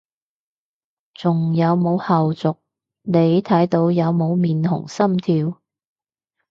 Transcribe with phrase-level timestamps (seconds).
[1.13, 2.57] 仲有冇後續，
[3.03, 5.61] 你睇到有冇面紅心跳？